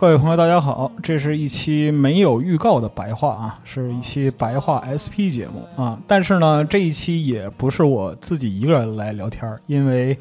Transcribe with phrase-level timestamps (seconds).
[0.00, 0.92] 各位朋友，大家好！
[1.02, 5.98] 这是一期没有预告的白话啊，是一期白话 SP 节目啊。
[6.06, 10.16] 但是呢，这一期也不是我自己一个人来聊天，因为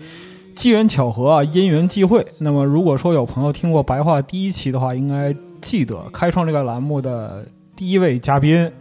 [0.56, 2.26] 机缘巧合啊，因缘际会。
[2.40, 8.72] 那么，如果说有朋友听过白话第一期的话，应该记得开创这个栏目的第一位嘉宾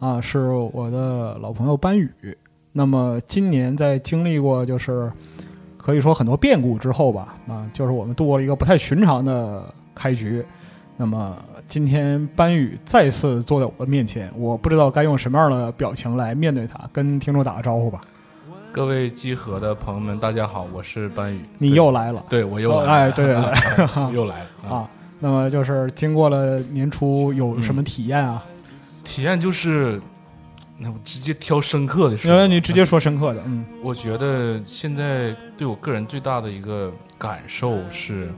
[0.00, 2.10] 啊，是我的老朋友班宇。
[2.72, 5.12] 那么，今年在经历过就是
[5.76, 9.72] 可以说很多变故之后吧，啊，就是我们度过了一个不太寻常的。
[9.94, 10.44] 开局，
[10.96, 11.36] 那么
[11.66, 18.00] 今天班宇再次坐在我的面前，我不知道该用什么样的表情来面对他，跟听众打个招呼吧。
[18.72, 21.40] 各位集合的朋友们，大家好，我是班宇。
[21.58, 24.88] 你又来了，对我又来了，哎，对对对， 又来了啊。
[25.18, 28.44] 那么就是经过了年初，有什么体验啊？
[29.02, 30.00] 体验就是，
[30.78, 33.42] 那我直接挑深刻的说，你直接说深刻的。
[33.44, 38.32] 嗯，我觉得现在对我个人最大的一个感受是。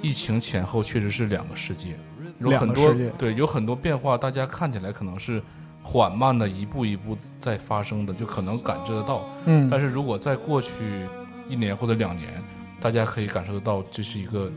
[0.00, 1.98] 疫情前后确实是两个世界，
[2.38, 5.42] 有很多对有很多变化，大家看起来可能是
[5.82, 9.28] 缓慢的一步一步在发生的，就可能感知得到。
[9.46, 11.06] 嗯，但是如果在过去
[11.48, 12.42] 一年或者两年，
[12.80, 14.50] 大家可以感受得到，这是一个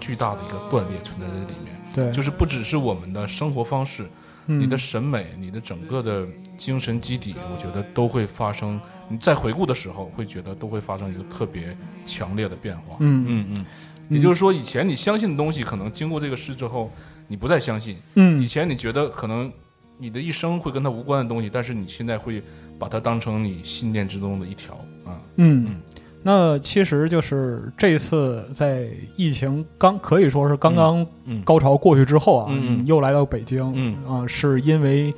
[0.00, 1.74] 巨大的一个断裂存在在里面。
[1.94, 4.06] 对，就是不只是我们的生活方式，
[4.46, 8.80] 你的审美，你的整个的精神基底，我觉得都会发生。
[9.08, 12.96] 你在回顾的时候，会觉得都会发生一个特别强烈的变化。
[12.98, 13.66] 嗯嗯嗯。
[14.08, 16.90] 也就是说，以前你相信的东西，可能经过这个事之后，
[17.28, 17.96] 你不再相信。
[18.14, 19.50] 嗯，以前你觉得可能
[19.98, 22.42] 你的一生会跟他无关的东西，但是你现在会
[22.78, 24.74] 把它当成你信念之中的一条。
[25.04, 25.20] 啊。
[25.36, 25.66] 嗯。
[25.68, 25.80] 嗯，
[26.22, 31.06] 那其实就是这次在疫情刚可以说是刚刚
[31.44, 33.96] 高潮过去之后啊，你又来到北京，嗯。
[34.06, 35.14] 啊，是因为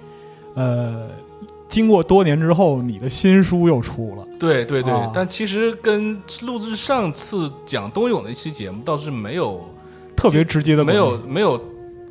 [0.55, 1.09] 呃。
[1.69, 4.27] 经过多年之后，你的新书又出了。
[4.39, 9.69] 对对对，但其实跟录制上次讲冬泳那期节目倒是没有
[10.17, 11.61] 特别直接的，没有没有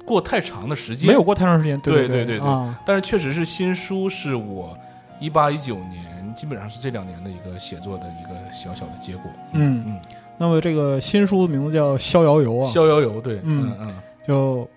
[0.03, 1.79] 过太长的时间，没有过太长时间。
[1.79, 2.41] 对对对对，
[2.85, 4.77] 但是确实是新书是我
[5.19, 9.31] 一八一九年，基本上是这两年的一个写作的一个小小的结果。
[9.53, 9.99] 嗯嗯，
[10.37, 13.95] 那么这个新书的名字叫《逍遥游》啊，逍遥游，对，嗯嗯，
[14.27, 14.69] 就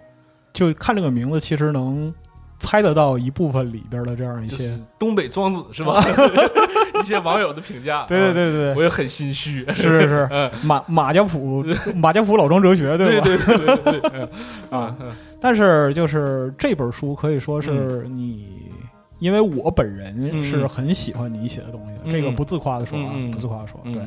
[0.52, 2.14] 就看这个名字，其实能。
[2.58, 6.02] 猜得到一部分里边的这样一些东北庄子是吧？
[7.00, 11.38] 一些网友的评价， 对对对对，我也很心虚，是是是， 马马家堡
[11.94, 13.24] 马家堡老庄哲学，对吧？
[13.24, 14.28] 对对对对，
[14.70, 14.96] 啊，
[15.40, 18.62] 但是就是这本书可以说是你，
[19.20, 24.02] 因为我本人是很喜欢你写的东西，这个不自夸的说啊，不自夸的说，对，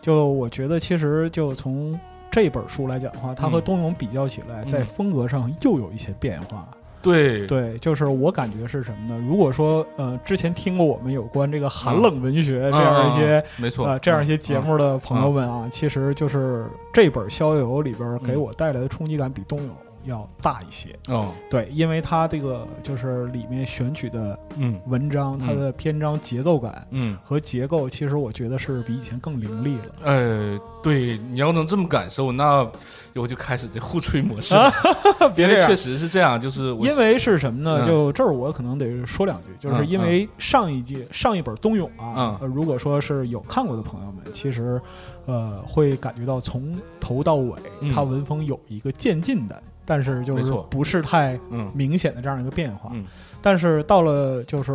[0.00, 1.96] 就我觉得其实就从
[2.28, 6.66] 这本书来讲的话，它和东永比较起来，在风格上又有一些变化。
[7.02, 7.46] 对。
[7.46, 9.24] 对，就是我感觉是什么呢？
[9.28, 20.98] 如果说呃，之前听过我们有关这个寒冷文学这样一些没错啊这样一些节目的朋友们啊，其实就是这本《逍遥游》里边给我带来的冲击感比冬游要大一些。
[21.08, 21.32] 哦。
[21.50, 24.80] 对，因为它这个就是里面选取的嗯。
[24.86, 27.16] 文章，它的篇章节奏感嗯。
[27.24, 29.94] 和结构，其实我觉得是比以前更凌厉了。
[30.02, 32.66] 呃，对，你要能这么感受，那。
[33.14, 34.54] 我就开始这互吹模式，
[35.36, 37.84] 别的，确实是这样，就是因为是什么呢？
[37.86, 44.80] 就这儿我可能得说两句，就是因为上一季上一本冬泳啊，如果说是有看过的朋友们，其实
[45.26, 47.54] 呃会感觉到从头到尾，
[47.94, 51.38] 它文风有一个渐进的，但是就是不是太
[51.72, 52.92] 明显的这样一个变化。
[53.40, 54.72] 但是到了就是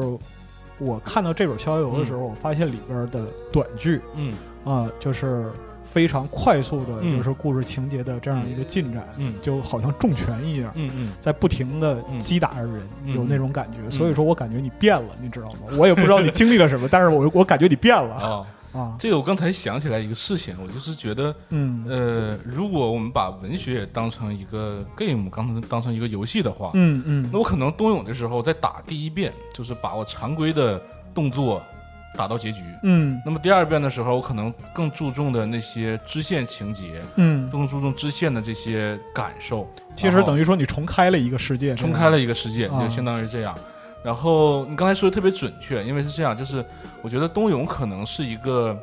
[0.78, 4.34] 我看到这本《逍遥游》的时候，我发现里边的短剧，嗯。
[4.66, 5.52] 啊，就是。
[5.90, 12.82] 非常快速的，就是故事情节的这样一个进展，嗯，就好像重拳一样，嗯嗯，在不停的击打着人，
[13.16, 13.90] 有那种感觉。
[13.90, 15.74] 所以说我感觉你变了，你知道吗？
[15.78, 18.16] 我也不知道你经历了什么， 但是我我感觉你变了。
[18.16, 18.46] 啊
[18.78, 18.96] 啊！
[19.00, 30.82] 这个我刚才想起来一个事情，我就是觉得，嗯呃，如果我们把文学当成一个 game，刚才当成一个游戏的话，嗯嗯，那我可能冬泳的时候在打第一遍，就是把我常规的
[31.14, 31.62] 动作。
[32.16, 39.72] 打到结局，嗯，那么第二遍的时候，我可能更注重的那些支线情节，嗯，更注重支线的这些感受。
[39.96, 43.56] 其实等于说你重开了一个世界，重开了一个世界，就相当于这样。
[44.04, 46.64] 然后你刚才说的特别准确，因为是这样，就是
[47.02, 48.78] 我觉得冬泳可能是一个，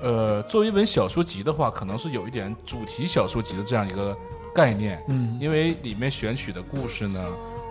[0.00, 4.16] 呃，作为一本小说集的话，可能是有一点主题小说集的这样一个
[4.54, 7.24] 概念，嗯，因为里面选取的故事呢。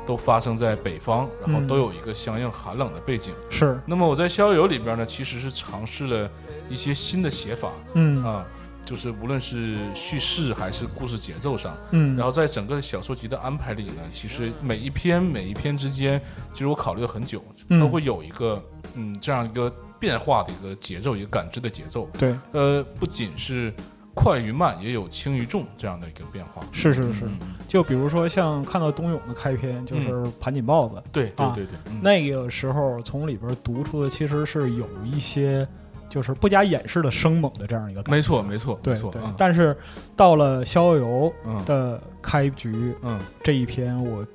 [0.08, 3.34] 都发生在北方，然后都有一个相应寒冷的背景。
[3.50, 3.82] 是。
[3.88, 6.30] 那么我在《逍遥游》里边呢，其实是尝试了
[6.70, 7.72] 一些新的写法。
[7.96, 8.46] 嗯啊，
[8.86, 11.76] 就是无论是叙事还是故事节奏上。
[11.92, 12.16] 嗯。
[12.16, 16.22] 然后在整个小说集的安排里呢，其实每一篇每一篇之间，
[16.54, 22.10] 其实我考虑了很久，都会有一个嗯这样一个变化的一个节奏，一个感知的节奏。
[22.18, 22.36] 对。
[22.52, 23.74] 呃，不仅是。
[24.18, 27.30] 快与慢也有轻与重这样的一个变化，是是是，
[27.68, 35.68] 就比如说像看到冬泳的开篇，就是盘锦豹子，对对对对，那个时候从里边读出的其实是有一些
[36.10, 39.14] 就是不加掩饰的生猛的这样一个感觉，没错没错没错。
[39.38, 39.76] 但是
[40.16, 41.34] 到了逍遥游
[41.66, 44.26] 的开局，嗯，这一篇我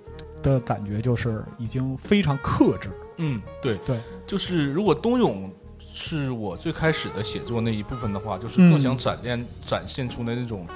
[0.42, 5.50] 的感觉就是已经非常克制，嗯，对对，就是如果冬泳。
[5.92, 10.66] 是我最开始的写作那一部分的话，就是更想展现展现出的那种，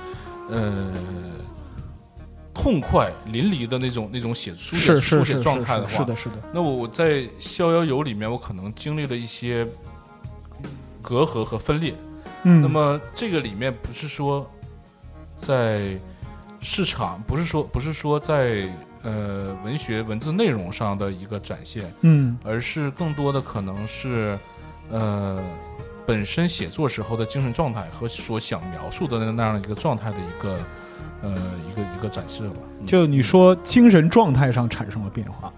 [0.51, 0.93] 呃，
[2.53, 6.35] 痛快淋漓的那种那种写书写书写状态的话，是的，是的。
[6.53, 9.67] 那我我在《逍遥游》里面，我可能经历了一些
[11.05, 11.95] 隔阂和分裂。
[12.43, 14.51] 嗯，那么这个里面不是说
[15.39, 15.97] 在
[16.61, 18.67] 市场，不是说不是说在
[19.03, 24.37] 呃文学文字内容上的一个展现，嗯，而是更多的可能是。
[24.91, 25.43] 呃，
[26.07, 30.59] 本身写作时候的精神状态和所想描述的那样一个状态的一个
[31.23, 31.31] 呃
[31.67, 32.57] 一个一个展示吧。
[32.87, 35.51] 就你说精神状态上产生了变化。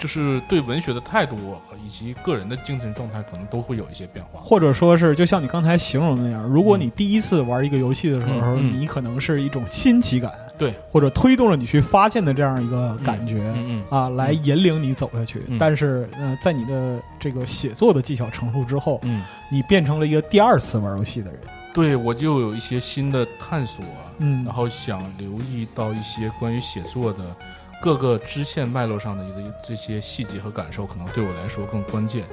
[0.00, 1.36] 就是对文学的态度
[1.84, 4.40] 以及个人的精神状态，可能都会有一些变化。
[4.40, 15.42] 或者说是，就像你刚才形容的那样，如果你第一次玩一个游戏的时候，你可能是一种新奇感，对，或者推动了你去发现的这样一个感觉，嗯啊，来引领你走下去。
[15.58, 21.40] 但是，呃，在你的这个写作的技巧成熟之后，嗯，你变成了一个第二次玩游戏的人，
[21.74, 23.84] 对我就有一些新的探索，
[24.16, 27.36] 嗯，然后想留意到一些关于写作的。
[27.80, 32.26] 各个支线脉络上的一个这些细节和感受，可能对我来说更关键。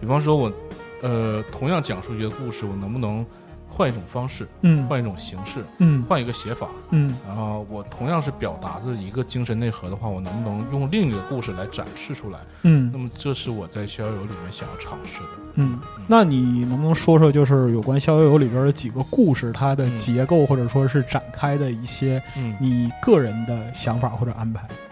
[0.00, 0.52] 比方说，我，
[1.02, 3.24] 呃，同样讲述一个故事，我能不能？
[3.74, 12.40] 换一种方式，嗯，换一种形式，嗯，换一个写法，嗯，然后我同样是表达着一个精神内核的话，我能不能用另一个故事来展示出来？
[12.64, 15.28] 嗯，那么这是我在《逍遥游》里面想要尝试的。
[15.54, 22.22] 嗯，那你能不能说说，就是有关《逍遥游》里边的几个故事，它的结构或者说是展开的一些，
[22.60, 24.68] 你个人的想法或者安排？
[24.68, 24.91] 嗯，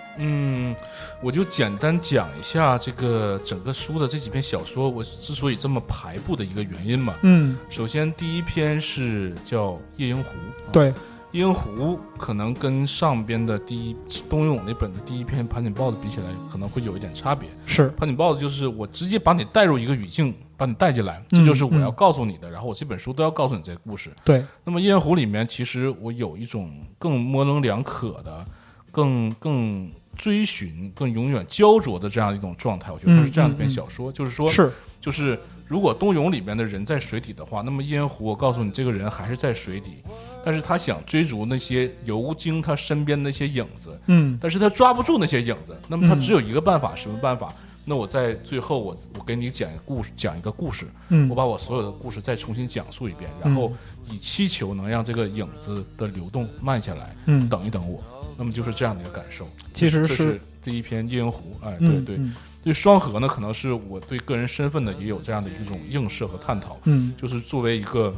[1.23, 7.15] 我就简单讲一下这个整个书的这几篇小说，我之所以这么排布的一个原因嘛。
[7.23, 10.31] 嗯，首先第一篇是叫《夜莺湖》，
[10.73, 10.93] 对，
[11.33, 13.97] 夜莺湖可能跟上边的第一
[14.29, 17.49] 冬泳那本的第一篇盘锦豹子比起来，可能会有一点差别。
[17.67, 22.51] 是盘锦豹子就是我直接把你带入一个语境，把你带进来，这就是我要告诉你的。
[22.51, 24.11] 然后我这本书都要告诉你这个故事。
[24.25, 24.45] 对。
[24.65, 28.47] 那么烟湖里面，其实我有一种更模棱两可的，
[28.91, 32.91] 更更追寻、更永远焦灼的这样一种状态。
[32.93, 35.39] 我觉得它是这样一篇小说，就是说，是就是。
[35.71, 39.99] 如果冬泳里面的人在水底的话，那么烟湖，我告诉你，这个人还是在水底，
[40.43, 47.55] 但是他想追逐那些游经他身边那些影子，嗯，但是他抓不住那些影子，那么他只有一个办法，什么办法？
[47.85, 53.73] 那我在最后，我我给你讲一个故事，讲一个故事，嗯，我把我所有的故事再重新讲述一遍，然后
[54.11, 58.03] 以祈求能让这个影子的流动慢下来，嗯，等一等我，
[58.41, 59.47] 那么就是这样的一个感受。
[59.75, 62.19] 其实是第一篇烟湖，哎，对对。
[62.63, 66.79] 对双核呢，可能是我对个人身份的也有这样的一种映射和探讨。
[66.85, 68.15] 嗯，就是作为一个，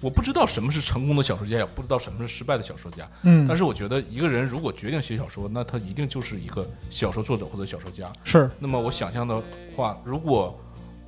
[0.00, 3.10] 我不知道什么是成功的小说家，也不知道什么是失败的小说家。
[3.22, 8.10] 嗯，但是我觉得一个人如果决定写小说，那他一定就是一个小说作者或者小说家。
[8.24, 8.50] 是。
[8.58, 9.42] 那么我想象的
[9.74, 10.58] 话，如果，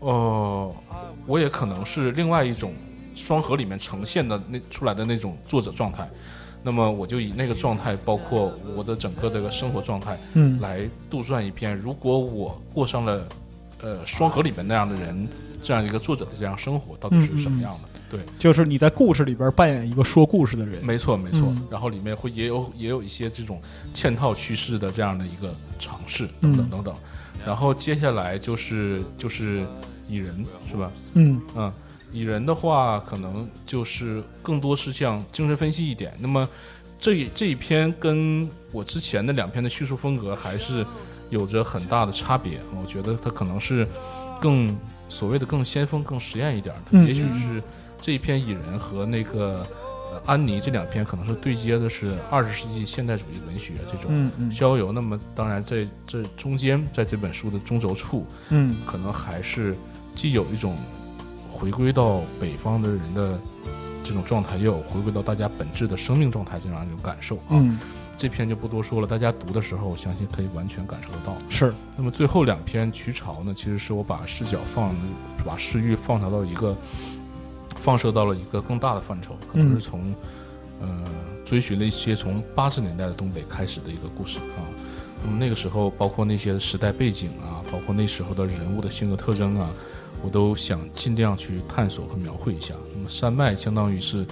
[0.00, 0.75] 呃，
[1.26, 2.75] 我也可能是另外一种
[3.15, 6.11] 双核里面呈现的那出来的那种作者状态。
[6.66, 11.76] 那么我就以那个状态，包括我的整个这个生活状态，嗯，来杜撰一篇。
[11.76, 13.28] 如果我过上了，
[13.80, 15.28] 呃，双河里面那样的人，
[15.62, 17.88] 这样一个作者的这样生活，到底是什么样的？
[18.11, 20.85] 对，就是你在故事里边扮演一个说故事的人。
[20.85, 21.54] 没错，没错。
[21.70, 23.62] 然后里面会也有也有一些这种
[23.94, 26.92] 嵌套叙事的这样的一个尝试，等等等等。
[27.46, 29.64] 然后接下来就是就是
[30.08, 30.90] 蚁人，是吧？
[31.14, 31.73] 嗯嗯。
[32.12, 36.14] 蚁人的话，可能就是更多是像精神分析一点。
[36.20, 36.48] 那么，
[36.98, 40.86] 这这一篇跟我之前的两篇的叙述风格还是
[41.30, 42.60] 有着很大的差别。
[42.75, 43.86] 我觉得它可能是
[44.40, 44.75] 更
[45.08, 46.98] 所谓的更先锋、更实验一点的。
[47.04, 47.62] 也许是
[48.00, 49.66] 这一篇蚁人和那个
[50.25, 54.92] 安妮这两篇可能是对接的是二十世纪现代主义文学这种逍遥。
[54.92, 59.76] 那么，当然在这中间，在这本书的中轴处，嗯，可能还是
[60.14, 60.75] 既有一种。
[61.56, 63.40] 回归到北方的人的
[64.04, 67.56] 这种状态，也有回归到大家本质的生命状态这样一种感受啊。
[68.18, 71.36] 这篇就不多说了，大家读的时候，我相信可以完全感受得到。
[71.50, 71.75] 是。
[71.96, 74.96] 那么最后两篇曲潮呢，其实是我把视角放，
[75.44, 76.75] 把视域放调到一个
[77.76, 80.14] 放射到了一个更大的范畴，可能是从
[80.80, 81.04] 呃
[81.44, 84.64] 追寻了一些从八十年代的东北开始的一个故事啊。
[85.22, 89.68] 那么那个时候，包括那些时代背景啊，包括那时候的人物的性格特征啊。
[90.26, 92.75] 我都想尽量去探索和描绘一下。
[92.92, 94.26] 那么山脉相当于是，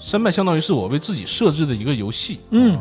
[0.00, 2.40] 山脉相当于是我为自己设置的一个游戏。
[2.50, 2.76] 嗯，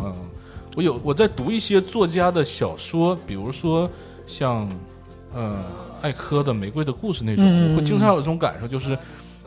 [0.75, 3.88] 我有我在读一些作家的小说，比如说
[4.25, 4.67] 像
[5.31, 5.63] 呃
[6.01, 8.98] 艾科的《玫瑰的故事》那种，我会经常有一种感受，就是。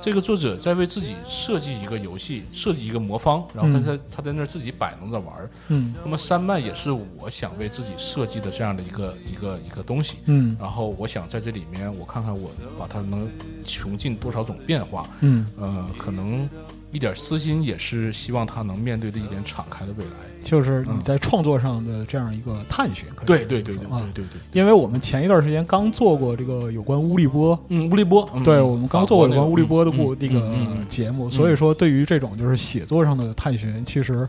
[0.00, 5.50] 这个作者在为自己设计一个游戏，设计一个魔方，然后他在他在那儿自己摆弄着玩儿。
[5.68, 10.18] 嗯，那么山脉也是我想为自己设计的这样的一个一个一个东西。
[10.26, 13.28] 嗯，然后我想在这里面，我看看我把它能
[13.64, 15.08] 穷尽多少种变化。
[15.20, 16.48] 嗯，呃，可能
[16.94, 20.10] 一点私心也是希望他能面对的一点敞开的未来。
[20.44, 24.40] 就是你在创作上的这样一个探寻，对对对对对对对。
[24.52, 30.54] 因为我们前一段时间刚做过这个有关乌力波，嗯，乌力波，对我们刚做过有关乌力波的故那个
[30.86, 34.28] 节目，所以说对于这种就是写作上的探寻，其实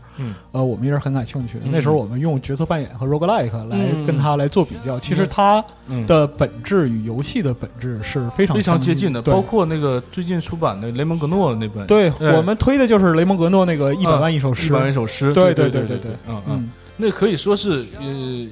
[0.52, 1.58] 呃我们也是很感兴趣。
[1.64, 5.62] 那时候我们用角色扮演和 roguelike 来跟他来做比较，其实它
[6.06, 12.10] 的本质与游戏的本质是非常非常接近的，包括那个最近出版的雷蒙格诺那本，对。
[12.18, 15.98] 我们推的就是雷蒙格诺那个一百万一首诗，一百万一首诗，对对对对。
[15.98, 18.48] 对，嗯嗯，那可以说是呃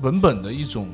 [0.00, 0.88] 文本的一种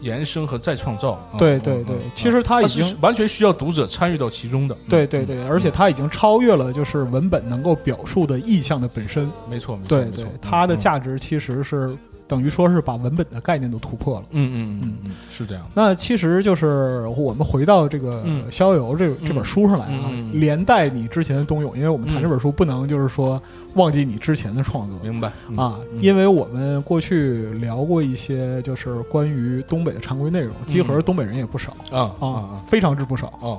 [0.00, 1.18] 延伸和再创造。
[1.38, 4.76] 对对对，其实它已经完全需要读者参与到其中的。
[4.88, 9.30] 对对对，而且它已经超越了就是文本能够表述的意象的本身。
[9.48, 11.88] 没错，对对，它的价值其实是。
[12.30, 14.26] 等于说是把文本的概念都突破了。
[14.30, 15.66] 嗯嗯嗯嗯，是这样。
[15.74, 23.42] 那其实就是我们回到这个《逍遥游》这这本书上来啊，连带你之前的冬泳，因为我们谈这本书不能就是说
[23.74, 24.96] 忘记你之前的创作。
[25.02, 33.58] 明白啊，因为我们过去聊过一些就是关于东北的常规内容，集合东北人也不少啊啊，非常之不少啊。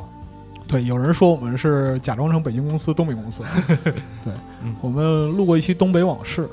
[0.65, 3.43] 对，有人说我们是假装成北京公司、东北公司。
[4.23, 4.33] 对，
[4.81, 6.47] 我们录过一期东北往事。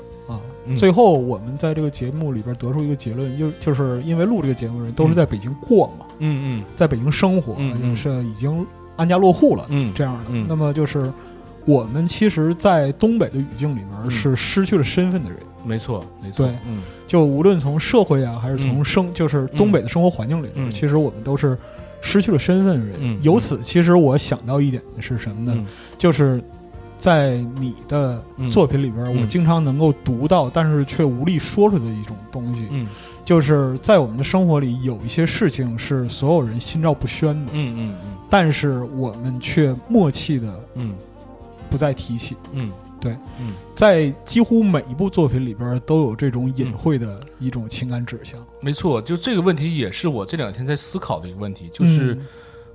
[0.77, 10.31] 最后，我们在这个节目里边得出一个结论，就就是因为录这个节目的人都是在北京过嘛，嗯嗯，在北京生活，嗯是已经安家落户了，嗯，这样的。
[10.47, 11.11] 那么就是
[11.65, 21.57] 我们其实，在东北的语境里面是失去了身份的人，没错，没错，对，嗯，就无论从社会啊，还是从生，就是东北的生活环境里面，其实我们都是
[22.01, 23.19] 失去了身份的人。
[23.21, 25.65] 由此，其实我想到一点是什么呢？
[25.97, 26.41] 就是。
[26.99, 32.89] 在你的作品里边，我经常能够读到，但是却无力说出的一种东西，嗯，
[33.23, 40.93] 就是在我们的生活里有一些事情是所有人心照不宣的，嗯嗯嗯，但是我们却默契的，嗯，
[41.69, 52.19] 不再提起，嗯，对，嗯，在几乎每一部作品里边都有这种隐晦的一种情感指向，没错，就这个问题也是我这两天在思考的一个问题，就是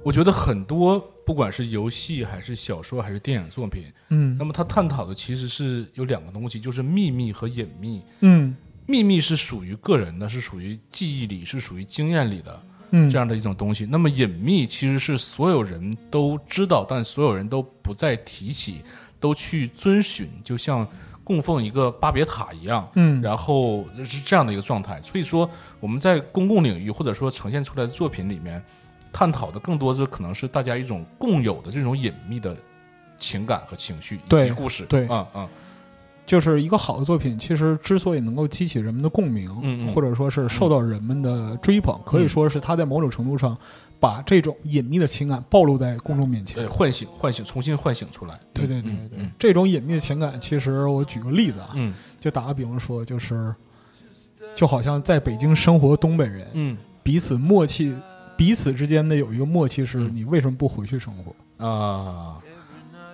[0.03, 1.05] 我觉得很多。
[1.25, 8.05] 不管是游戏还是小说还是电影作品，嗯，那么它探讨的其实是有两个东西，就是秘密和隐秘。
[8.21, 8.55] 嗯，
[8.87, 13.87] 秘密是属于个人的，是属于记忆里，是属于经验里的，嗯，这样的一种东西。
[13.87, 18.83] 那么隐秘其实是所有人都知道，但所有人都不再提起，
[19.19, 20.87] 都去遵循，就像
[21.25, 25.01] 供奉一个巴别塔一样，嗯，然后是这样的一个状态。
[25.01, 25.51] 所以说，
[25.81, 28.63] 我们在公共领域或者说呈现出来的作品里面。
[29.15, 32.57] 探讨的更多是可能是大家一种共有的这种隐秘的
[33.17, 35.49] 情感和情绪以及故事，对，啊啊，
[36.27, 43.57] 就是一个好的作品，其实之所以能够激起人们的共鸣，嗯或者说是受到人们的追捧，可以说是他在某种程度上
[44.01, 48.37] 把这种隐秘的情感暴露在公众面前，对，唤醒、唤醒、重新唤醒出来。
[48.53, 53.55] 对对对对，这种隐秘的情感，其实我举个例子啊，嗯，就打个比方说，就是
[54.57, 57.95] 就好像在北京生活东北人，嗯，彼此默契。
[58.37, 62.41] 彼此之间的有一个默契，是你为什么不回去生活啊？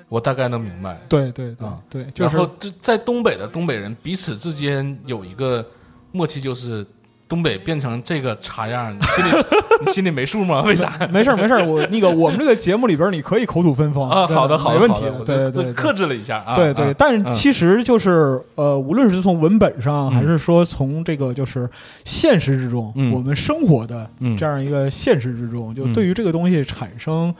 [0.08, 1.00] 我大概能明白。
[1.08, 2.48] 对对对对，然后
[2.80, 5.64] 在东北的东北人彼此之间有一个
[6.12, 6.86] 默契，就是。
[7.30, 9.44] 东北变成这个茶样，你心里
[9.86, 10.62] 你心里没数吗？
[10.62, 10.92] 为啥？
[11.12, 14.10] 没事儿没事儿，我那个我们这个节目里边你可以口吐芬芳。
[14.10, 21.70] 啊，好的好的，没问题，对对，克制了一下啊，对对，但是其实就是呃，无论是从文本上，还是说从这个就是
[22.04, 27.32] 现实之中，我们生活的这样一个现实之中，就对于这个东西产生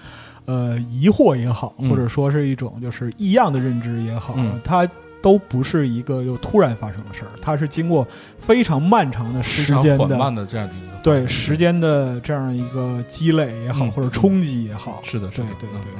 [0.44, 4.88] 呃疑惑也好，或者说是一种就是异样的认知也好，它。
[5.22, 8.06] 都不是一个又突然发生的事儿，它是经过
[8.38, 15.92] 非常漫长的时间的、缓慢的这样的一个对时间的这样一个积累也好，或者冲击也好，是的，是的，对对对。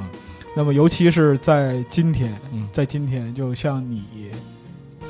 [0.55, 2.35] 那么，尤其是在今天，
[2.71, 4.03] 在今天，就像你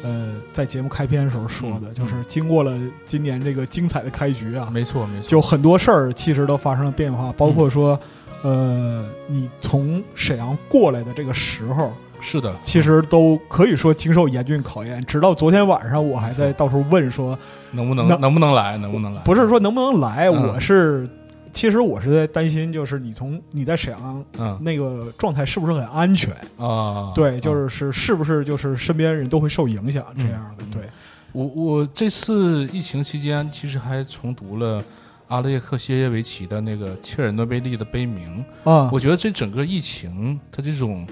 [0.04, 8.00] 呃在节目开篇的时候说的，就是经过了今年这个精彩的开局啊，没错没错，就很多事儿其实都发生了变化，包括说
[8.44, 11.94] 呃你从沈阳过来的这个时候。
[12.22, 15.04] 是的，其实都可以说经受严峻考验。
[15.06, 17.38] 直到昨天晚上，我还在到处问说，
[17.72, 19.22] 能不能能不能来，能不能来？
[19.24, 21.10] 不是说能不能来，我是
[21.52, 24.24] 其实我是在担心，就是你从你在沈阳
[24.62, 27.12] 那个状态是不是很安全啊？
[27.16, 30.64] 对，就是是是不是就是身边人都会受影响这样的？
[30.72, 30.84] 对，
[31.32, 34.82] 我我这次疫情期间其实还重读了
[35.28, 38.90] 阿列克谢耶维奇的那个切尔诺贝利的悲鸣啊。
[38.94, 41.06] 我觉得这整个疫情它这种。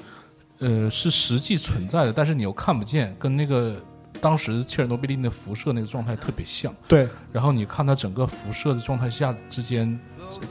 [0.59, 3.81] 呃，是实际存在的，但是你又看不见，跟那个
[4.21, 6.73] 当时切尔诺贝利那辐射那个状态特别像。
[6.87, 9.99] 对，然后你看它整个辐射的状态下之间，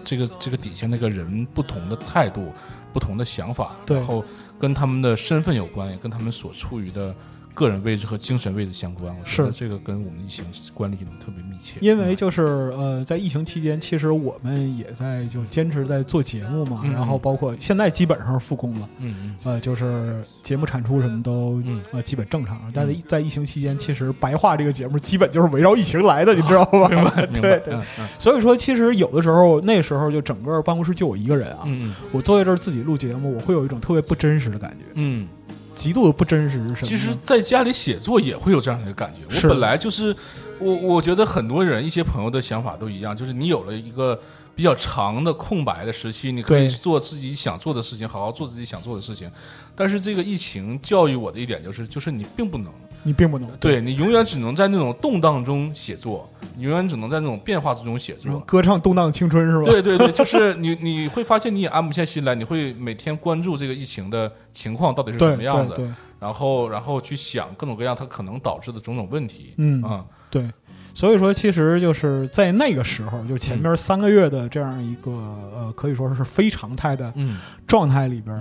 [0.04, 2.52] 这个这个底下那个人不同的态度、
[2.92, 4.24] 不同的想法，然后
[4.58, 7.14] 跟他们的身份有关，也跟他们所处于的。
[7.58, 11.78] 个人位置和精神位置相关，我觉得这个跟我们疫情关联特别密切。
[11.80, 22.70] 因为就是呃，在疫情期间，其实我们也在就坚持在做节目嘛，然后包括现在基本上复工了，嗯嗯，呃，就是节目产出什么都呃基本正常。
[22.72, 26.88] 但是在疫情期间，其实白话这个节目基本就是围绕疫情来的，你知道吧？
[26.88, 27.76] 明白， 对对。
[28.18, 31.66] 所以说，其实有的时候那时候就整个办公室就我一个人啊，
[32.12, 35.26] 我坐在这儿自己录节目，我会有一种特别不真实的感觉，嗯。
[35.78, 36.76] 极度的不真实是什么？
[36.82, 39.20] 其实，在家里写作也会有这样的感觉。
[39.46, 40.14] 我本来就是，
[40.58, 44.20] 我我觉得很多人一些朋友的想法都一样，就是你有了一个
[44.58, 49.30] 比较长的空白的时期，你可以做自己想做的事情，好好做自己想做的事情。
[49.76, 52.72] 但是这个疫情教育我的一点就是，就是你并不能。
[53.04, 59.70] 你并不能，对你永远只能在那种动荡中写作，你永远只能在那种变化之中写作，歌唱动荡青春是吧？
[59.70, 69.54] 对对对， 就是你你会发现你也安不下心来，你会每天关注这个疫情的情况到底是什么样子，然后然后去想各种各样它可能导致的种种问题。
[69.58, 70.50] 嗯啊，对，
[70.98, 77.14] 所以说其实就是在那个时候，就前面三个月的这样一个呃，可以说是非常态的
[77.68, 78.36] 状态里边。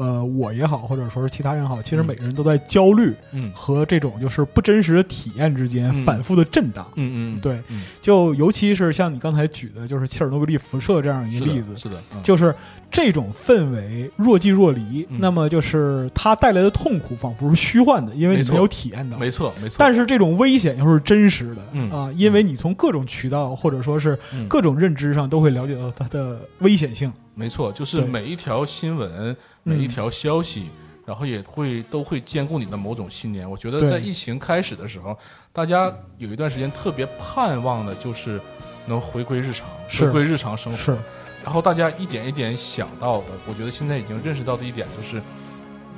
[0.00, 7.60] 呃，我也好，或者说是其他人好，其实每个人都在焦虑，嗯，和这种就是不真实的体验之间反复的震荡，嗯嗯，对，
[8.00, 12.54] 就尤其是像你刚才举的，就是切尔诺贝利辐射这样一个例子，是的，就是
[12.90, 21.62] 这种氛围若即若离，那么就是它带来的痛苦仿佛是虚幻的，因为你没有体验到，没错没错，但是这种危险又是真实的，
[21.94, 27.12] 啊，因为你从各种渠道或者说是各种认知上都会了解到它的危险性。
[27.40, 30.68] 没错，就是每一条新闻，每一条消息，
[31.06, 33.50] 然后也会都会兼顾你的某种信念。
[33.50, 35.16] 我觉得在疫情开始的时候，
[35.50, 38.38] 大家有一段时间特别盼望的就是
[38.86, 39.66] 能回归日常，
[39.98, 40.98] 回归日常生活。
[41.42, 45.22] 然后大家一点一点想到的，我觉得现在已经认识到的一点就是，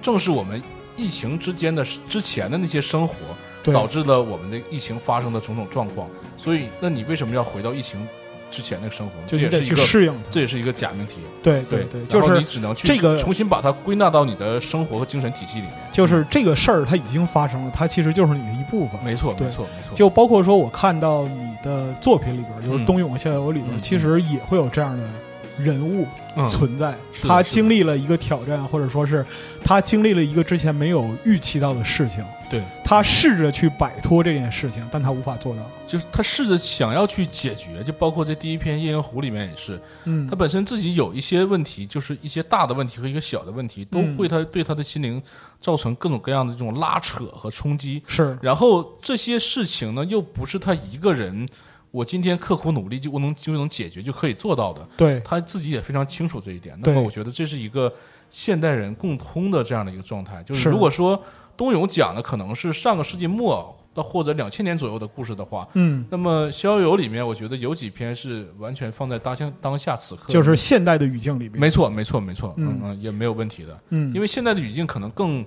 [0.01, 0.63] 正是我们
[0.95, 3.17] 疫情之间的之前的那些生活，
[3.65, 6.09] 导致了我们的疫情发生的种种状况。
[6.39, 8.07] 所以，那你为什么要回到疫情？
[8.53, 11.17] 之前那个生活，就也是一个适应，这也是一个假命题。
[11.43, 15.73] 对对对，就是你只能去这个重新把它归纳到你的生活和精神体系里面。
[15.91, 19.03] 就是这个事儿，它已经发生了，它其实就是你的一部分。
[19.03, 19.97] 没错，没错，没错。
[19.97, 25.05] 就包括说，我看到你的作品里边，就是《冬泳逍遥》里边，其实也会有这样的。
[25.59, 26.07] 人物
[26.49, 29.25] 存在，他经历了一个挑战，或者说是
[29.65, 32.25] 他经历了一个之前没有预期到的事情。
[32.51, 35.63] 对他试着去摆脱这件事情，但他无法做到。
[35.87, 45.23] 就是他试着想要去解决，就包括在第一篇《夜莺湖》里面也是，嗯，他本身自己有一些问题，就是一些大的问题和一个小的问题，都会他对他的心灵
[45.63, 48.03] 造成各种各样的这种拉扯和冲击。
[48.07, 51.49] 是，然后这些事情呢，又不是他一个人。
[51.93, 56.77] 我今天刻苦努力就我能就能解决就可以做到的，对他自己也非常清楚这一点。
[56.83, 57.93] 那么我觉得这是一个
[58.31, 60.43] 现代人共通的这样的一个状态。
[60.43, 61.23] 就是如果说
[61.55, 71.61] 东勇讲的可能是上个世纪末到或者两千年左右的故事的话，嗯，那么《逍遥游》里面我觉得有几篇是完全放在当下当下此刻，就是现代的语境里面。
[71.61, 73.79] 没错，没错，没错，嗯嗯，也没有问题的。
[73.91, 75.45] 嗯，因为现代的语境可能更。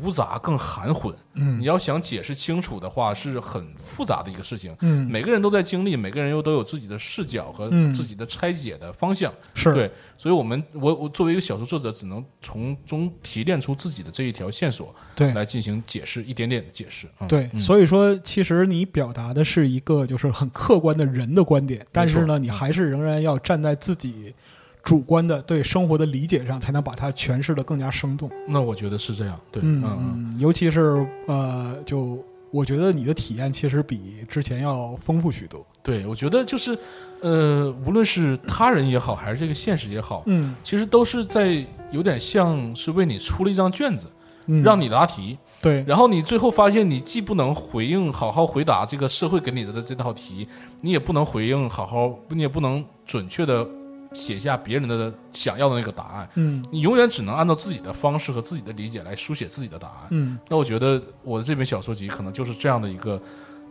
[0.00, 9.72] 无杂更含混，嗯，你要想解释清楚的话，是很复杂的一个事情，嗯，每个人都在经历，每个人又都有自己的视角和自己的拆解的方向，是。
[9.74, 24.34] 对，所以我们我我作为一个小说作者，只能从中提炼出自己的这一条线索，对，来进行解释，一点点的解释，对，所以说其实你表达的是一个就是很客观的人的观点，但是呢，你还是仍然要站在自己。
[24.82, 28.28] 主观的对生活的理解上，才能把它诠释的更加生动。
[28.48, 32.18] 那我觉得是这样，对，嗯嗯，尤其是呃，就
[32.50, 35.64] 我觉得你的体验其实比之前要丰富许多。
[35.84, 36.76] 对，我觉得就是，
[37.20, 44.10] 呃，无论是他人也好，还是这个现实也好，嗯，其实都是在有点像是为你出了一张卷子，
[44.46, 50.46] 嗯，让你答题，对，然后你最后发现你既不能回应好好回答这个社会给你的的这套题，
[50.80, 53.68] 你也不能回应好好，你也不能准确的。
[54.14, 63.20] 写下别人的想要的那个答案，嗯，你永远只能按照自己的方式和自己的理解来书写自己的答案，嗯，那我觉得我的这本小说集可能就是这样的一个，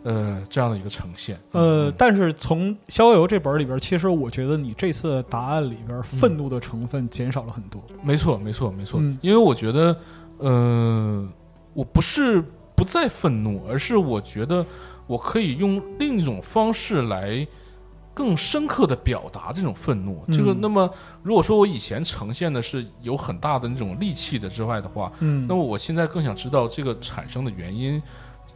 [0.03, 9.95] 呃，这样的一个呈现，呃，但是从《逍遥游》这本里边，其实我觉得你这次答案里边愤怒的成分减少了很多，没错，没错，没错，因为我觉得，
[10.37, 11.27] 呃，
[11.73, 12.43] 我不是
[12.75, 14.65] 不再愤怒，而是我觉得
[15.05, 17.47] 我可以用另一种方式来。
[18.13, 20.89] 更深刻的表达这种愤怒，这个那么
[21.23, 28.01] 如果说我以前呈现的是有很大的那种戾气的之外的话，嗯，那么我现在更想知道这个产生的原因，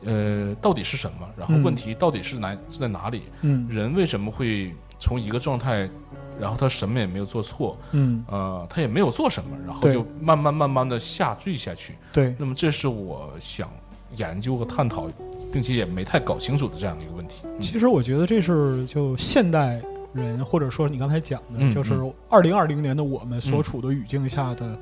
[0.04, 1.28] 呃，到底是什么？
[1.38, 3.24] 然后问题到底是哪是在哪里？
[3.42, 5.90] 嗯，人为什么会从一个状态，
[6.38, 11.96] 然后他什么也没有做错，嗯，呃，他也没有做什么，然后就慢慢慢慢的下坠下去。
[12.12, 13.70] 对，那么这是我想
[14.18, 15.10] 研究和探讨。
[15.56, 17.44] 并且也没太搞清楚的这样的一个问题。
[17.62, 21.94] 其实我觉得这是就现代人，或者说你刚才讲的，就是
[22.30, 24.78] 二零二零年的我们所处的语境下的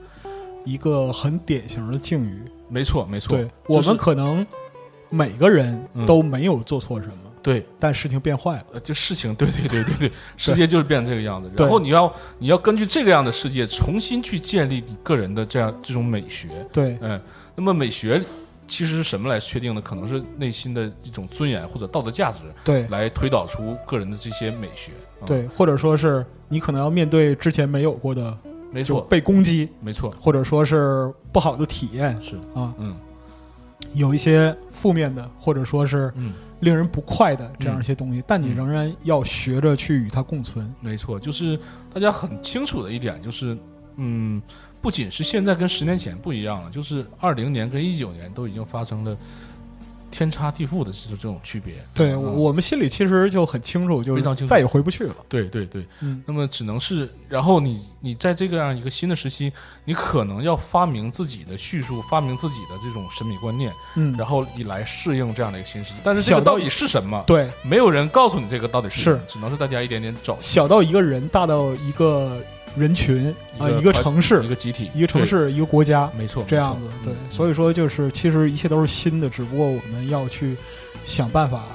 [0.66, 2.42] 一个很典型的境遇。
[2.70, 3.38] 没错，没错。
[3.38, 4.44] 对我们可能
[5.12, 8.66] 每个人都没有做错什么，对，但事情变坏了。
[8.72, 11.52] 呃，就事情，对对对对对， 世界就是变成这个样子。
[11.56, 16.68] 然后你要你要根据这个样的世界重新去建立你个人的这样这种美学。
[16.74, 17.22] 对，嗯，
[17.56, 18.20] 那么美学。
[18.68, 19.82] 其实是什么来确定的？
[19.82, 24.92] 可能是内心的一种尊严或者道德价值，对，来推导出个人的这些美学，
[25.26, 28.38] 对，或者说是你可能要面对之前没有过的，
[28.72, 32.96] 没错，被攻击，没错，或者说是不好的体验，是啊，嗯，
[33.94, 36.34] 有一些负面的，或者说是嗯。
[36.60, 40.74] 令人不快的这样一些东西，但你仍然要学着去与它共存。
[40.80, 41.60] 没错，就是
[41.94, 43.58] 大家很清楚的一点就是，
[43.98, 44.42] 嗯。
[44.84, 49.18] 不仅是现在跟十年前不一样了，就是二零年跟一九年都已经发生了
[50.12, 51.76] 天差地负的这种这种区别。
[51.94, 55.16] 对，我们心里其实就很清楚，就非常清楚再也回不去了。
[55.30, 56.22] 对对对，嗯。
[56.26, 59.54] 那么只能是，然后你你在这个样一个新的时期，
[59.86, 66.00] 你可能要发明自己的叙述，发明自己的这种审美观念，嗯，然后以来适应这样的一个新时期。
[66.04, 67.24] 但是这个到底是什么？
[67.26, 70.38] 对，没有人告诉你这个到底是什么，只能是大家一点点找。
[70.42, 72.44] 小到一个人，大到一个。
[72.76, 80.58] 人群啊，一个城市，一个集体，一个城市，一个国家，没错，这样子，对，所以说就是其实一切都是新的，只不过我们要去
[81.06, 81.66] 想办法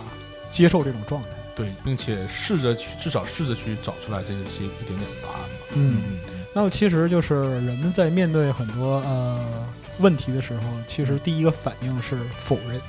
[0.50, 5.66] 接受这种状态，对，并且试着去至少试着去找出来这些一点点的答案吧。
[5.74, 6.18] 嗯，
[6.52, 7.34] 那么其实就是
[7.64, 12.80] 人们在面对很多呃问题的时候，其实第一个反应是否认。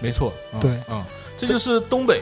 [0.00, 1.02] 没错，对，嗯，
[1.36, 2.20] 这就是东北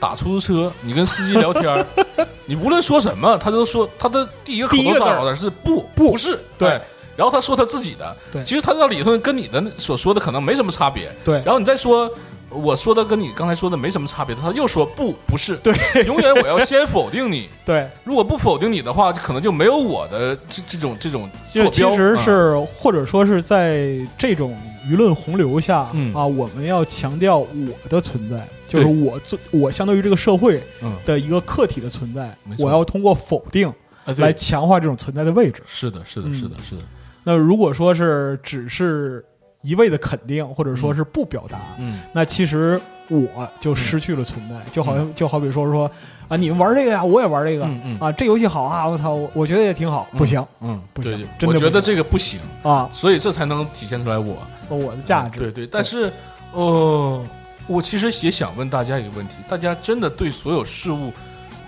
[0.00, 1.86] 打出租车，你跟司机聊天，
[2.46, 6.80] 你无论说什么，他都说他的第一个口头骚扰的是不不是对，
[7.16, 12.10] 然后他说他自己的，对，其实他这里头跟你的所说的可能没什么差别，对，然后你再说。
[12.50, 15.74] 我说的跟你刚才说的没什么差别，他又说不，不是，对，
[16.06, 24.56] 永远我要先否定你， 对，如果不否定你的话，可能就没有我的这这种这种就其实是或者说是在这种
[24.88, 25.80] 舆论洪流下
[26.14, 30.62] 啊，我们要强调我的存在，就是我做我相当于这个社会
[31.04, 33.70] 的一个客体的存在，我要通过否定
[34.16, 35.62] 来强化这种存在的位置。
[35.66, 36.82] 是的，是的，是的，是的。
[37.24, 39.22] 那如果说是只是。
[39.62, 45.90] 一味的肯定，或者说是不表达，嗯，那其实我就失去了存在，就好像就好比说说
[46.28, 52.38] 啊，你们玩这个呀，我也玩这个，嗯啊，这游戏好啊，我操，我觉得也挺好，不行，嗯，不行，我觉得这个不行。
[52.62, 54.36] 啊，所以这才能体现出来我。
[54.68, 56.12] 我的价值，对对，但是，
[56.52, 57.24] 呃，
[57.66, 61.12] 我其实也想问大家一个问题：大家真的对所有事物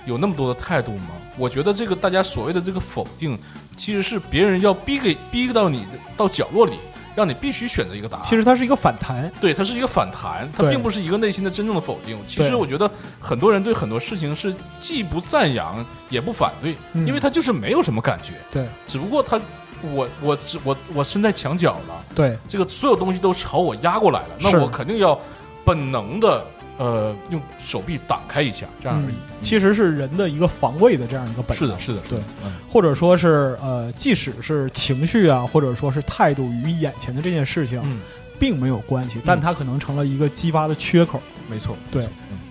[0.05, 1.09] 有那么多的态度吗？
[1.37, 3.39] 我觉得这个大家所谓的这个否定，
[3.75, 6.75] 其实是别人要逼给逼到你的到角落里。
[7.15, 8.25] 让你必须选择一个答案。
[8.25, 12.19] 其实它是一个反弹，对，它是一个反弹，它并不是一个内心的真正的否定。
[12.27, 18.35] 其实我觉得很多人对很多事情是既不赞扬也不反对，因为他就是没有什么感觉。
[18.51, 19.41] 对，只不过他，
[19.93, 25.19] 我我我我身在墙角了，对，这个所有东西都朝我压过来了，那我肯定要
[25.65, 26.47] 本能的。
[26.81, 29.15] 呃，用手臂挡开一下，这样而已。
[29.43, 31.79] 其实是人的一个防卫的这样一个本能。
[31.79, 32.19] 是的，是的，对。
[32.73, 37.83] 或者说是呃，即使是情绪啊，或者说是态度与眼前的这件事情，
[38.39, 41.21] 并没有关系，但它可能成了一个激发的缺口。
[41.51, 42.09] 没错，对。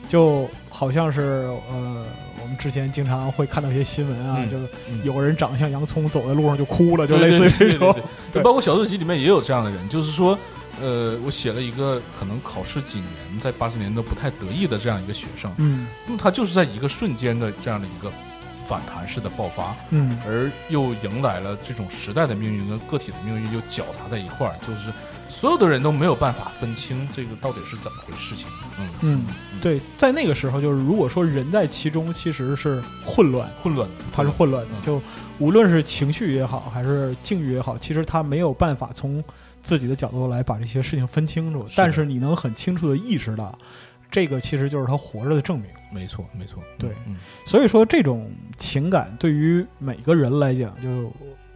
[0.07, 2.05] 就好像是呃，
[2.39, 4.67] 我们之前经常会看到一些新闻啊，就是
[5.03, 7.95] 有个人长得像洋葱，走在路上就哭了，就类似于这种。
[8.31, 10.37] 对，包括小说集里面也有这样的人，就是说。
[10.81, 18.11] 呃，我写了一个可能考试几年，在八十年都不太得意的这样一个学生，嗯，那么他就是在一个瞬间的这样的一个
[18.65, 24.91] 反弹式的爆发，嗯，而又迎来了这种时代的命运跟个体的命运又搅杂在一块儿，就是
[25.29, 28.47] 所有的人都没有办法分清这个到底是怎么回事情，
[28.79, 29.25] 嗯嗯，
[29.61, 35.01] 对，在那个时候，就是如果说人在其中其实是混乱，混乱的，他是混乱的，就
[35.39, 39.23] 无论是情绪也好，还是境遇也好，其实他没有办法从。
[39.69, 43.55] 自己的角度来把这些事情分清楚，但是你能很清楚的意识到，
[44.09, 45.69] 这个其实就是他活着的证明。
[45.91, 46.89] 没错，没错，对。
[47.45, 51.13] 所以说，这种情感对于每个人来讲，就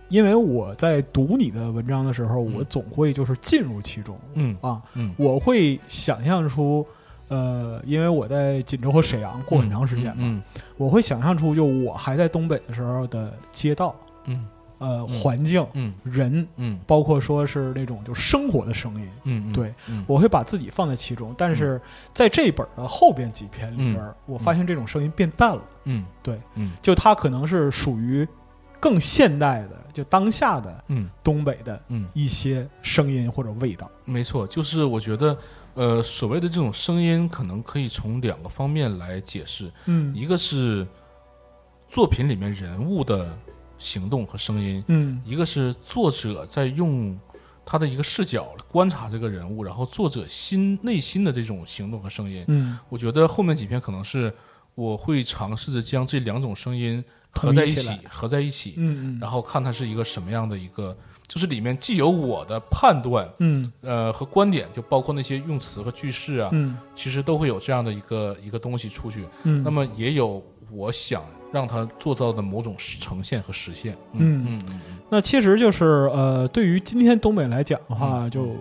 [0.09, 6.85] 因为我在读你的文章的时候，我总会就是进入其中，嗯啊，嗯，我会想象出，
[7.29, 10.43] 呃，因为我在锦州和沈阳过很长时间嘛，
[10.77, 13.95] 我会想象出就我还在东北的时候的街道，
[14.25, 14.47] 嗯。
[14.79, 19.73] 呃，环境，嗯，人，嗯，包括说是那种就生活的声音，嗯，对，
[20.05, 21.33] 我会把自己放在其中。
[21.37, 21.79] 但是
[22.13, 28.27] 在这本的后边几篇里边，我发现这种声音变淡了，嗯，对，嗯，就它可能是属于
[28.77, 33.89] 更现代的，就当下的，嗯，东北的，嗯，一些声音或者味道。
[34.03, 35.37] 没错，就是我觉得，
[35.75, 40.85] 呃，所谓的这种声音，可能可以从两个方面来解释，嗯，一个是
[41.87, 43.33] 作品里面人物的。
[43.83, 47.19] 行动和声音，嗯，一个是作者在用
[47.65, 54.33] 他的一个视角观察这个人物，然后作者心内心的这种行动和声音，嗯，我觉得后面几篇可能是
[54.73, 58.75] 我会尝试着将这两种声音合在一起，合在一起，
[59.19, 71.23] 然后看它是一个什么样的一个，就是里面既有我的判断，嗯，呃和观点，就包括那些用词和句式啊，嗯，其实都会有这样的一个一个东西出去，嗯，那么也有我想。
[71.53, 73.95] 让他做到的某种呈现和实现。
[74.13, 78.57] 嗯嗯嗯，那其实就是呃，对于今天东北来讲的话，就我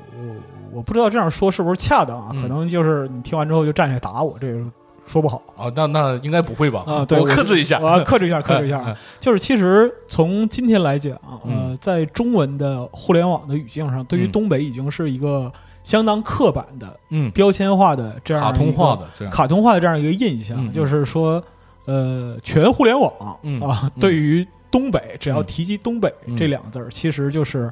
[0.71, 2.29] 我不知道这样说是不是恰当啊？
[2.43, 4.63] 可能就是你听完之后就站起来打我，这个
[5.07, 5.73] 说不好啊。
[5.75, 6.85] 那那应该不会吧？
[6.87, 8.95] 啊，对我克制一下，我要克制一下， 克制一下。
[9.19, 15.51] 就是其实从今天来讲，呃，在中文的互联网的语境上，对于东北已经是一个
[15.83, 21.43] 相当刻板的、嗯标签化的这样卡通化的、这样卡通化的这样一个印象，就是说。
[21.85, 23.13] 呃，全互联网
[23.61, 27.71] 啊，对于东北，只要提及东北这两个字儿，其实就是，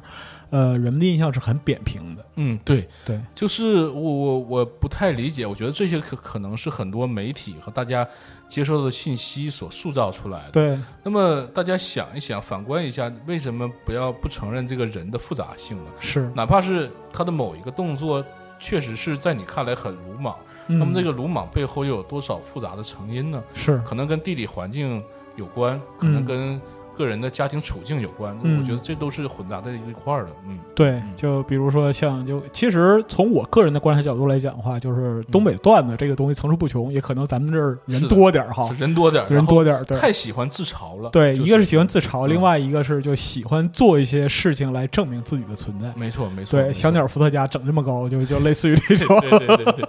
[0.51, 2.25] 呃，人们的印象是很扁平的。
[2.35, 8.07] 嗯，对对，就是我我我不太理解，我觉得这些可可能是很多媒体和大家
[8.47, 10.51] 接收到的信息所塑造出来的。
[10.51, 15.91] 对，那么大家想一想，反观一下，为什么不要不承认这个人的复杂性呢？
[15.99, 18.23] 是，哪怕是他的某一个动作，
[18.61, 20.33] 确实是在你看来很鲁莽。
[20.67, 23.43] 那么这个鲁莽背后又有多少复杂的成因呢？
[23.53, 25.03] 是可能跟地理环境
[25.35, 26.61] 有关，可能跟
[26.97, 30.29] 个人的家庭处境有关，我觉得这都是混杂在一块儿的。
[30.47, 41.09] 嗯，对，就比如说像就其实从我个人的观察角度来讲的话，就是东北段子这个东西层出不穷，也可能咱们这儿人多点儿哈，人多点儿，人多点儿，太喜欢自嘲了。
[41.09, 45.91] 对，一个是喜欢自嘲，另外一个是就喜欢做一些事情来证明自己的存在。
[45.95, 46.61] 没错，没错。
[46.61, 49.19] 对，小鸟伏特加整这么高，就就类似于 这种。
[49.21, 49.85] 对对对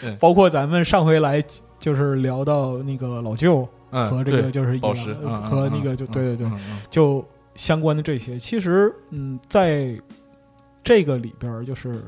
[0.00, 0.16] 对。
[0.20, 1.42] 包括咱们上回来
[1.78, 3.68] 就是聊到那个老舅。
[3.92, 6.58] 和这个就是宝石和那个就对对对，
[6.90, 7.24] 就
[7.54, 10.00] 相关的这些，其实嗯，在
[10.82, 12.02] 这个里边就是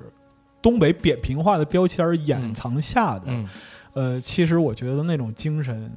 [0.62, 3.44] 东北扁平化的标签掩藏下的，
[3.92, 5.92] 呃，其实我觉得那种精神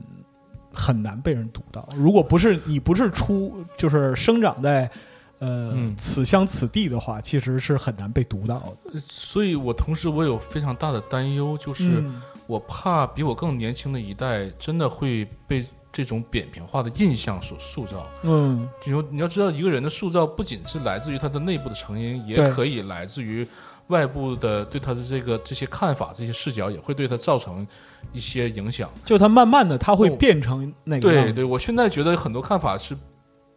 [0.74, 1.88] 很难被人读到。
[1.96, 4.92] 如果不是你不是出就是生长在
[5.40, 9.00] 呃此乡此地的话，其实是很难被读到的。
[9.00, 12.04] 所以我同时我有非常大的担忧，就是
[12.46, 15.66] 我怕比我更年轻的一代真的会被。
[15.98, 23.44] 这种扁平化的印象所塑造，嗯，就说你要知道，一个人的塑造不仅是来自于他的内部的成因，也可以来自于
[23.88, 27.66] 外部的对他的这个这些看法、这些视角，也会对他造成
[28.14, 28.88] 一些影响。
[29.04, 31.02] 就他慢慢的，他会变成那个。
[31.02, 32.96] 对对，我现在觉得很多看法是，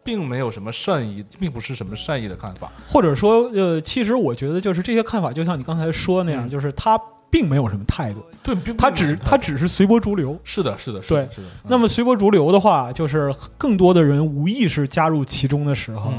[0.03, 6.99] 并没有什么善意，并不是什么善意的看法，或者说，呃，其实我觉得就是这些看法，就像你刚才说那样，就是他。
[7.31, 10.37] 并没有什么态度，对，他只他只是随波逐流。
[10.43, 11.47] 是的，是的，是的，是的。
[11.63, 16.11] 那么随波逐流的话，就是更多的人无意识加入其中的时候，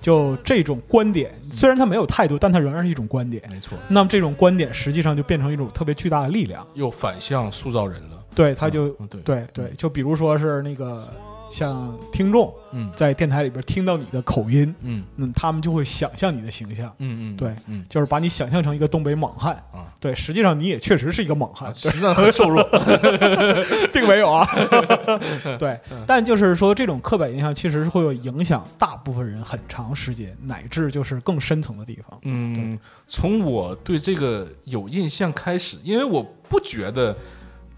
[0.00, 3.42] 就这种观点，虽然他没有态度，但他仍然是一种观点。
[3.50, 3.76] 没错。
[3.88, 8.24] 那么这种观点实际上就变成一种特别巨大的力量，又反向塑造人了。
[8.32, 8.90] 对，他就
[9.24, 11.06] 对对，就比如说是那个。
[11.50, 19.54] 像听众嗯在电台里边听到你的口音，嗯，嗯，他们就会想象你的形象，嗯嗯，对，嗯，就是把你想象成一个东北莽汉。
[19.72, 22.62] 啊，对，实际上你也确实是一个莽汉，实际上很瘦弱，
[23.92, 24.46] 并没有啊，
[25.58, 32.18] 对，但就是说这种刻板印象其实是会有影响大部分人很长时间，乃至就是更深层的地方。
[32.22, 37.16] 嗯，从我对这个有印象开始，因为我不觉得。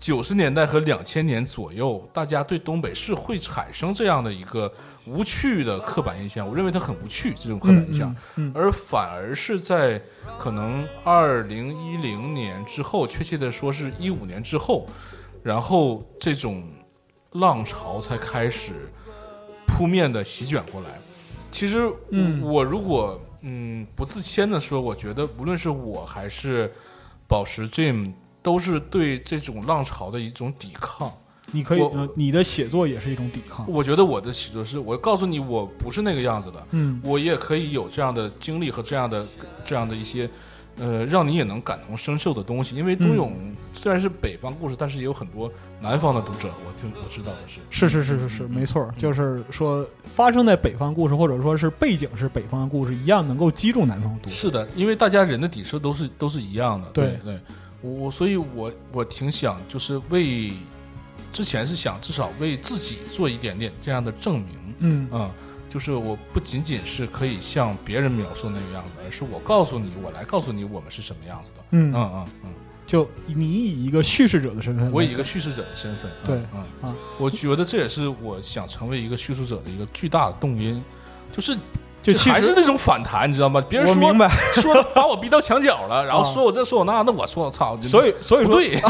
[0.03, 4.71] 九十年代和两千年左右，大家对东北是会产生这样的一个
[5.07, 6.45] 无趣的刻板印象。
[6.45, 8.13] 我认为它很无趣，这种刻板印象，
[8.53, 10.03] 而反而是在
[10.41, 14.89] 可能二零一零年之后，确切的说是一五年之后，
[15.41, 16.69] 然后这种
[17.35, 18.73] 浪潮才开始
[19.69, 20.99] 扑面的席卷过来。
[21.53, 21.89] 其实，
[22.43, 26.73] 我如果嗯不自谦的说，我觉得无论是我还是
[27.29, 28.13] 宝石 Jim。
[28.43, 31.11] 都是对这种浪潮的一种抵抗。
[31.55, 31.83] 你可以，
[32.15, 33.71] 你的写作也是一种抵抗。
[33.71, 36.67] 我觉得我的写作是，我告诉你，我不是那个样子的。
[36.71, 39.27] 嗯，我也可以有这样的经历和这样的
[39.63, 40.31] 这样的一些，
[40.79, 42.75] 呃，让你也能感同身受的东西。
[42.75, 43.37] 因为冬泳
[43.75, 46.49] 虽然是北方故事，但是也有很多南方的读者。
[46.67, 54.35] 我听我知道的是，是是是是是，没错，就是说发生在北方故事，或者说是背景是北方的故事，一样能够击中南方读者。
[54.35, 56.89] 是的，因为大家人的底色都是都是一样的。
[56.93, 57.39] 对对。
[57.83, 60.53] 我所以，我我挺想，就是为
[61.33, 65.11] 之前是想至少为自己做一点点这样的证明，嗯。
[65.11, 65.31] 啊，
[65.69, 71.93] 就是我不仅仅是可以像别人描述那个样子，而是我告诉你，我来告诉你我们是什么样子的，嗯。
[71.93, 72.51] 嗯嗯嗯，
[72.87, 80.83] 就你以一个叙事者的身份，我以一个叙事者的身份，对，嗯啊，我觉得这也是我想成为一个叙述者的一个巨大的动因，
[81.33, 81.57] 就是。
[82.03, 83.63] 就还是那种反弹，你知道吗？
[83.69, 83.95] 别人说
[84.61, 88.83] 说 把我逼到墙角了，然后说我这说我那，那我说我操，所以所以说对，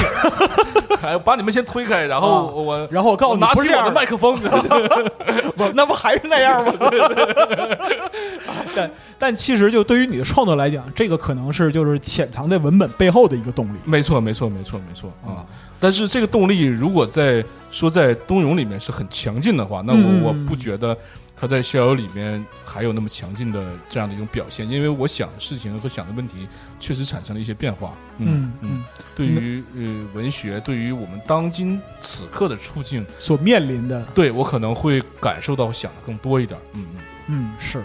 [0.98, 4.38] 还把你们先推开，然后我然后我告诉你，拿起我的麦克风，
[5.56, 6.72] 不，那不还是那样吗？
[8.74, 13.78] 但但其实就对于你的创作来讲，这个可能是就是潜藏在文本背后的一个动力。
[13.84, 15.44] 没错，没错，没错，没错啊！
[15.78, 20.96] 但是这个动力如果在说在冬泳里面是很强劲的话，那我我不觉得。
[21.42, 26.46] 他在《逍遥》里面还有那么强劲的这样的一种表现，因为我想的事情和想的问题
[26.78, 27.96] 确实产生了一些变化。
[28.18, 36.60] 嗯嗯，对于呃文学，对于我们当今此刻的处境所面临的，对我可能会感受到想的更多一点。
[36.74, 37.82] 嗯嗯嗯，是。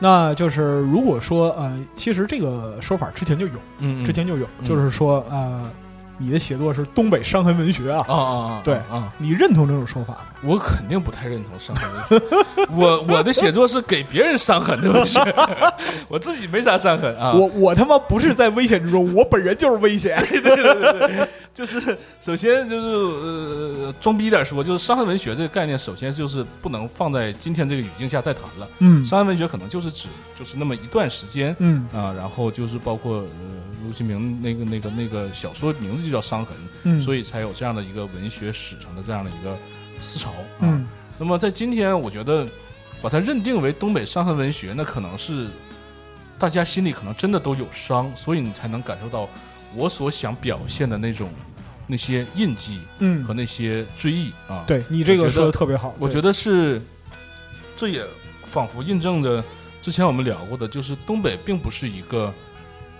[0.00, 5.70] 那就是如果说呃，其实这个说法之前就有，嗯，之前就有，就是说呃。
[6.18, 8.04] 你的写作是东北伤痕文学啊！
[8.08, 8.60] 啊啊！
[8.64, 10.20] 对啊，你认同这种说法吗？
[10.42, 11.88] 我肯定不太认同伤痕
[12.20, 12.36] 文学。
[12.74, 15.20] 我我的写作是给别人伤痕的文学，
[16.08, 17.32] 我自己没啥伤痕啊。
[17.32, 20.18] 我我他妈不是在危险之中，我本人就是危险。
[20.28, 28.68] 对对对对，就是首先就是呃装逼一点说，就是伤痕文学这个概念，首先就是不能放在今天这个语境下再谈了。
[28.80, 33.26] 嗯，伤痕文学可能就是指就是那么一段时间，嗯啊，然后就是包括呃。
[33.86, 36.56] 卢新明那个那个那个小说名字就叫《伤痕》，
[37.00, 39.58] 所以才有这样的一个文学史上的这样的一个
[40.00, 40.86] 思潮啊。
[41.18, 42.46] 那么在今天，我觉得，
[43.02, 45.48] 把它认定为东北伤痕文学，那可能是
[46.38, 49.28] 大家心里可能真的都有伤，所以你才能感受到
[49.74, 51.30] 我所想表现的那种
[51.86, 54.64] 那些印记，嗯，和那些追忆啊。
[54.66, 56.80] 对你这个说的特别好，我觉得是，
[57.74, 58.04] 这也
[58.44, 59.42] 仿佛印证着
[59.82, 62.32] 之前我们聊过的，就是东北并不是一个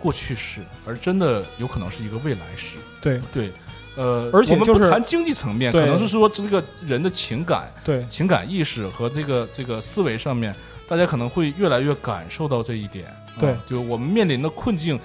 [0.00, 2.76] 过去式，而真的有可能是一个未来式。
[3.00, 3.52] 对对。
[3.96, 10.54] 呃，而且就是谈经济层面，可能是说这个人的情感、对情感意识和这个这个思维上面，
[10.86, 13.12] 大家可能会越来越感受到这一点。
[13.40, 15.00] 对，就我们面临的困境，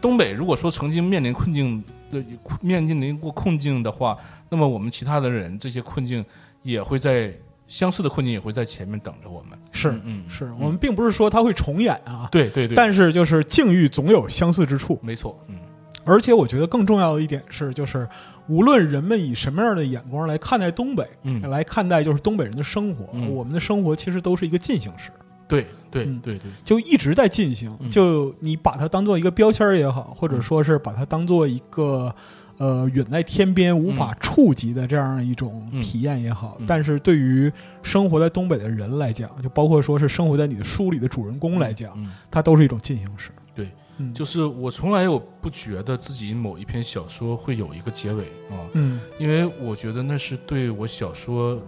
[0.00, 2.24] 东北如果说曾经面临困境的
[2.62, 4.16] 面临过困境的话，
[4.48, 6.24] 那么我们其他的人这些困境
[6.62, 7.30] 也会在
[7.68, 9.56] 相似的困境也会在前面等着我们。
[9.70, 14.98] 是，嗯，是我们并不是说它会重演啊，对对对，但是就是境遇总有相似之处。
[15.02, 15.56] 没错，嗯。
[16.04, 18.08] 而且我觉得更重要的一点是，就是
[18.48, 25.10] 无论人们以什么样的眼光来看待东北，嗯，来看待就是东北人的生活，我们的生活其实都是一个进行时。
[25.46, 27.70] 对对对对，就一直在进行。
[27.90, 32.14] 就你把它当做一个标签也好，或者说是把它当做一个
[32.58, 37.50] 呃远在天边无法触及的这样一种体验也好，但是对于
[37.82, 41.96] 生活在东北的人来讲，就包括说是生活在你的书里的主人公来讲，
[42.30, 43.30] 它都是一种进行时。
[43.54, 43.68] 对。
[44.14, 51.60] 就是我从来我不觉得自己某一篇小说会有一个结尾啊，嗯，因为我觉得那是对我小说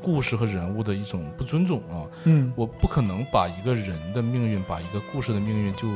[0.00, 5.86] 故事和人物的一种不尊重啊，嗯，我不可能把一个人的命运，把一个故事的命运就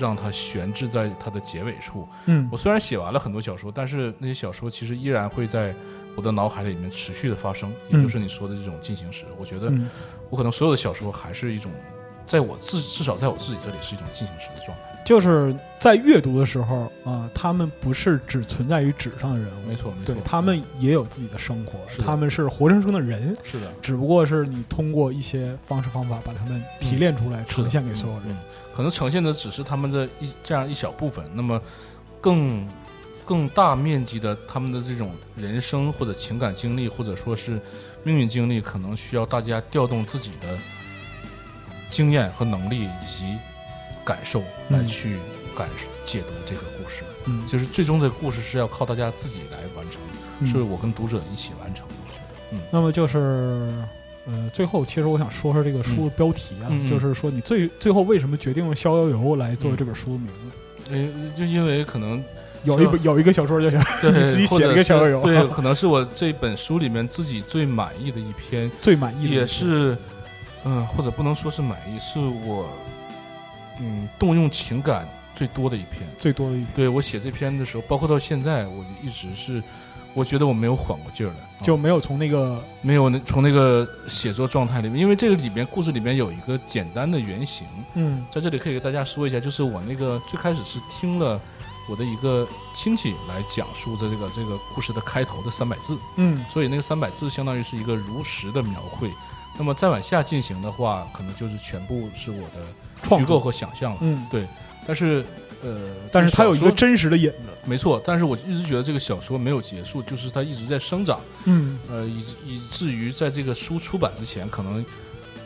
[0.00, 5.74] 让它悬置在它的结尾处，嗯，我虽然写完了很多小说，但是那些小说其实依然会在
[6.16, 9.70] 我的脑海里面持续的发生，也就是你说的这种进行时，我觉得
[10.30, 11.70] 我可能所有的小说还是一种，
[12.26, 14.84] 在我自至少在我自己这里是一种进行时的状态。
[15.02, 21.72] 就是在阅读的时候啊，他们不是只存在于纸上的人物，没错，没错，他们也有自己的生活，
[22.04, 28.36] 他们是活生生的人，是的，只不过是你通过一些方式方法把他们提炼出来，呈现给所有人，
[28.80, 31.60] 可能呈现的只是他们的一这样一小部分，那么
[32.18, 32.66] 更
[33.26, 37.60] 更大面积的他们的这种人生或者情感经历，或者说是
[38.02, 40.58] 命运经历，可能需要大家调动自己的
[41.90, 43.36] 经验和能力以及。
[44.02, 45.18] 感受来去
[45.56, 45.68] 感
[46.06, 50.00] 解读这个故事，嗯，就是最终的故事是要靠大家自己来完成，
[50.46, 51.94] 是我跟读者一起完成的。
[52.02, 53.70] 我觉得，嗯，那么就是，
[54.30, 60.92] 呃，最后其实我想说说这个书的标题啊，就是说你最最后为什么决定用《逍遥游》来做这本书的名字？
[60.92, 62.22] 呃，就因为可能
[62.64, 69.96] 有一本有一个小说就行 你自己写了一个《逍遥游》，对，可能是我这本书里面自己最满意的一篇， 最满意的也是，
[70.64, 72.68] 嗯，或者不能说是满意，是我。
[73.82, 76.66] 嗯，动用情感最多的一篇，最多的一篇。
[76.74, 79.62] 对我写这篇的时候，包括到现在，我一直是，
[80.14, 87.66] 我觉得我没有缓过劲儿来，就没有从那个没有那从那个写作状态里面，因为这个里面故事里面有一个简单的原型。
[87.94, 91.40] 嗯，在这里可以给大家说一下，就是我那个最开始是听了
[91.88, 95.98] 我的一个亲戚来讲述的这个这个故事的开头的三百字。
[96.16, 99.10] 嗯，所以那个三百字相当于是一个如实的描绘。
[99.58, 102.66] 那么再往下进行的话，可能就是全部是我的。
[103.02, 104.46] 虚构和想象了，嗯，对，
[104.86, 105.24] 但是，
[105.62, 105.78] 呃，
[106.10, 108.00] 但是它有一个真实的影子，没错。
[108.04, 114.84] 但是我一直觉得这个小说没有结束，就是它一直在生长，嗯，呃，以以至于在这个书出版之前，可能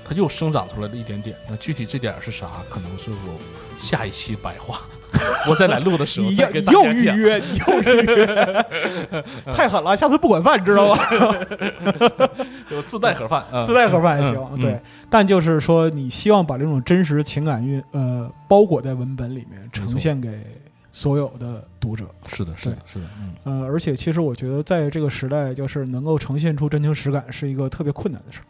[0.05, 1.37] 它又生长出来了一点点。
[1.49, 2.65] 那具体这点是啥？
[2.69, 3.39] 可能是我
[3.79, 4.83] 下一期白话。
[5.49, 6.85] 我在来录的时候，再给大家讲。
[6.85, 9.97] 又预约， 又预约，太狠了！
[9.97, 10.99] 下次不管饭，知道吗？
[12.71, 14.61] 有自带盒饭，自带盒饭也行。
[14.61, 20.31] 对，但就是说，你希望把这种真实情感运呃包裹在文本里面，呈现给
[20.91, 22.07] 所有的读者。
[22.27, 23.05] 是的，是的，是的。
[23.21, 28.45] 嗯，呃，而且其实我觉得，在这个时代，就是能够呈现出真情实感，是一个特别困难的事儿。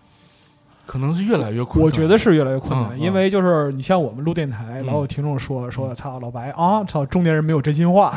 [0.87, 8.13] 可能是越来越困难，我觉得是越来越困难，因为就是你像我们录电台，老有听众说说，操老白啊，操中年人没有真心话，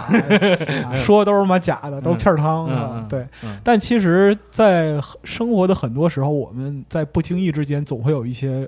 [0.96, 3.26] 说的都是妈假的，都是片儿汤啊，对。
[3.64, 8.68] 但其实，在生活的很多时候，我们在不经意之间，总会有一些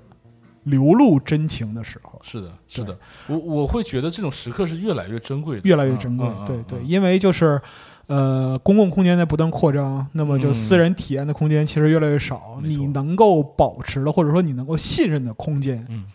[0.63, 2.19] 流露真情的时候。
[2.23, 2.97] 是的，是的，
[3.27, 6.27] 我我会觉得这种时刻是越来越珍贵，越来越珍贵。
[6.47, 7.61] 对对，因为就是。
[8.09, 12.59] 呃，公共空间在不断扩张，那么就私人体验的空间其实越来越少。
[12.63, 16.05] 你能够保持的，或者说你能够信任的空间，嗯，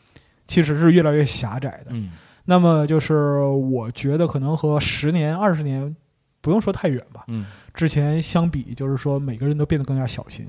[0.45, 1.91] 其实是越来越狭窄的。
[1.91, 2.11] 嗯，
[2.47, 5.95] 那么就是我觉得可能和十年、二十年，
[6.41, 10.49] 不用说太远吧，嗯，之前相比，就是说每个人都变得更加小心。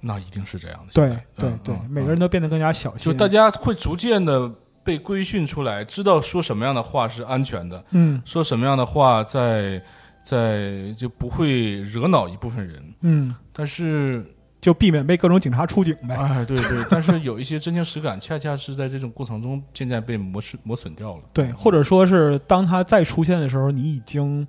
[0.00, 0.94] 那一定是这样的。
[0.94, 3.12] 对对对，每个人都变得更加小心。
[3.12, 4.50] 就大家会逐渐的
[4.82, 9.82] 被规训出来，知道说什么样的话是安全的，嗯，说什么样的话在。
[10.22, 14.24] 在就不会惹恼一部分人，嗯，但是
[14.60, 16.14] 就避免被各种警察出警呗。
[16.14, 21.22] 哎，对对，但是有一些真情实感，恰恰是在这种过程中渐渐被磨损磨损掉了。
[21.32, 24.46] 对，或者说是当他再出现的时候，你已经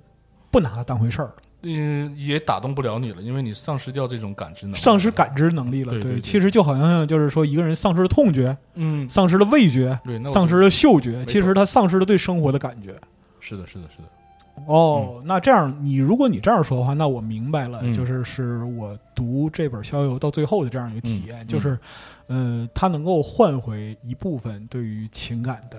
[0.50, 1.34] 不拿他当回事儿了。
[1.66, 5.90] 嗯，也打动不了你了，因为你丧失掉这种感知能力，丧失感知能力了。
[5.90, 12.94] 对对，其实就好像就是说，一个人丧失了痛觉，嗯，丧失了味觉，对，丧失了嗅觉，其实他丧失了对生活的感觉。
[13.40, 14.08] 是的，是的，是的。
[14.66, 21.78] 哦，那这样，你如果你这样说的话，那我明白了，就是是我读这本《逍遥游》到最后的这样一个体验，就是，
[22.28, 25.78] 呃，它能够换回一部分对于情感的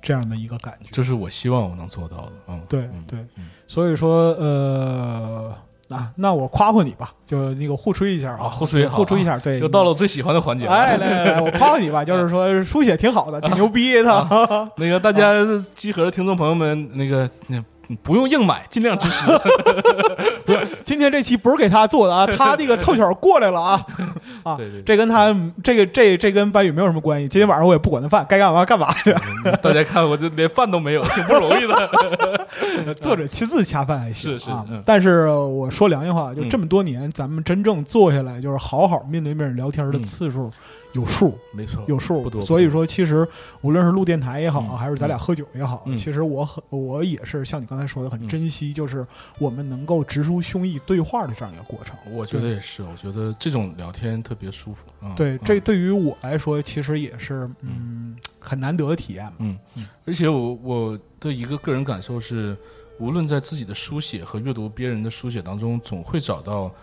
[0.00, 2.32] 这样的一个感觉，这是我希望我能做到的。
[2.48, 3.18] 嗯，对对，
[3.66, 5.52] 所以说，呃，
[5.88, 10.64] 那那我夸夸你吧，就那个互吹一下啊，互吹互吹一下，对，又到了我最喜欢的环节。
[10.66, 14.72] 哎，来来来，我夸夸你吧， 就是说书写挺好的，挺牛逼的。
[14.78, 15.32] 那个大家
[15.74, 17.62] 集合的听众朋友们，那个那。
[18.02, 19.26] 不用硬买，尽量支持。
[20.46, 23.84] 不是，今天这期不是给他做的啊， 他那个凑巧过来了啊
[24.44, 24.56] 啊！
[24.56, 27.28] 对对，这跟他这个这这跟白宇没有什么关系。
[27.28, 29.12] 今天晚上我也不管他饭，该干嘛干嘛去。
[29.60, 32.94] 大家看，我这连饭都没有，挺不容易的。
[32.94, 34.50] 作者亲自恰饭还行是是，
[34.84, 40.52] 但是我说良心话，就这么多年，咱们真正坐下来就是好好面对面聊天的次数。
[40.92, 42.40] 有数，没错，有数，不多。
[42.40, 43.28] 所以说，其实
[43.60, 49.06] 无论是录电台也好，还是咱俩喝酒也好，其实我很，我也是像你刚才说的，很珍惜，就是
[49.38, 51.96] 我们能够直抒胸臆对话的这样一个过程。
[52.10, 54.86] 我觉得也是，我觉得这种聊天特别舒服。
[55.16, 59.30] 对，这对于我来说，其实也是，嗯，很难得的体验。
[59.38, 59.58] 嗯，
[60.04, 62.56] 而且我我的一个个人感受是，
[62.98, 66.74] 无论在自己的书写和阅读别人的书写当中，总会找到，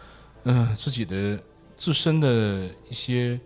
[0.44, 1.40] 嗯，自己的
[1.76, 3.40] 自身的一些。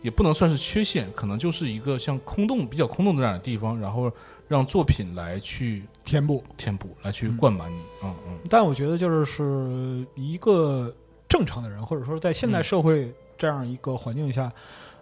[0.00, 4.08] 也不能算是缺陷，可能就是一个像空洞、比较空洞的这样的地方，然后
[4.48, 7.82] 让作品来去填补、填补，来去灌满你。
[8.02, 8.38] 嗯嗯。
[8.48, 10.92] 但我觉得，就是是一个
[11.28, 14.50] 正常的人，或者说在现代社会这样一个环境下，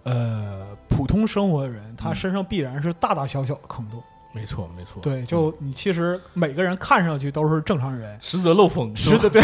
[0.03, 4.03] 呃，普通生活的人，他身上必然是大大小小的坑洞。
[4.35, 5.01] 没错，没错。
[5.01, 9.41] 对，就你其实每个人看上去都是正常人，实则漏风，实则对，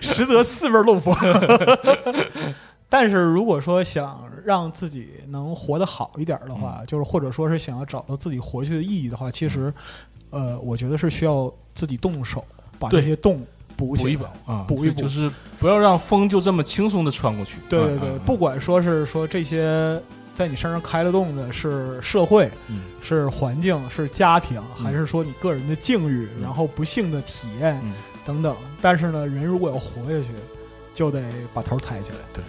[0.00, 1.14] 实则 四面漏风。
[2.88, 9.72] 但是如果说想让自己能活得好一点的话，就是或者说是想要找到自己活下去的意义的话，其实，
[10.30, 12.44] 呃，我觉得是需要自己动手
[12.78, 13.40] 把这些洞
[13.76, 17.56] 补补一补啊，补一补，就是不要让风就这么轻松的穿过去。
[17.68, 20.00] 对对对，不管说是说这些
[20.34, 22.50] 在你身上开了洞的是社会，
[23.02, 27.80] 是环境，是家庭，还是说你个人的境遇，然后不幸的体验
[28.24, 28.54] 等等。
[28.80, 30.26] 但是呢，人如果要活下去，
[30.92, 31.22] 就得
[31.52, 32.18] 把头抬起来。
[32.32, 32.42] 对。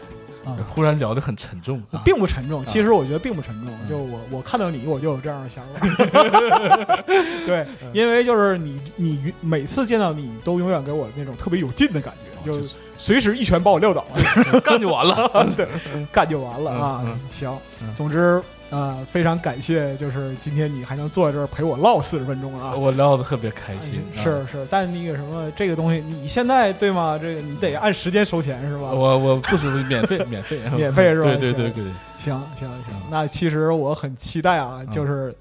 [0.46, 2.64] 啊，忽然聊得很沉重，并不沉重。
[2.66, 3.74] 其实我觉得并不沉重。
[3.90, 5.88] 就我我看到你，我就有这样的想法。
[7.46, 12.14] 对，因为就是你你每次见到你，都永远给我那种特别有劲的感
[12.46, 12.62] 觉，就
[12.98, 14.06] 随时一拳把我撂倒，
[14.64, 15.48] 干就完了。
[15.58, 15.68] 对，
[16.12, 17.18] 干就完了啊！
[17.30, 17.58] 行，
[17.96, 18.42] 总之。
[18.72, 22.76] 啊，非常感谢，就是今天你还能坐在这儿陪我唠四十分钟啊！
[22.76, 24.02] 我唠的特别开心。
[24.14, 27.18] 是是，但那个什么，这个东西你现在对吗？
[27.22, 28.90] 这个你得按时间收钱是吧？
[28.92, 31.30] 我我不是免费，免费， 免费是吧？
[31.36, 31.84] 对对对对，
[32.18, 35.34] 行行行，那其实我很期待啊，就是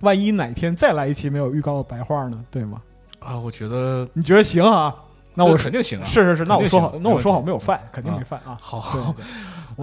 [0.00, 2.82] 万一哪天再来一期没有预告的白话呢，对吗？
[3.20, 4.94] 啊，我觉得你觉得行啊？
[5.34, 6.04] 那我肯定行啊！
[6.04, 8.58] 是是是，那我说好，那我说好没有饭，肯定没饭啊！
[8.60, 9.14] 好好。